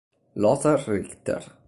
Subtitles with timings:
[0.33, 1.45] Lothar Richter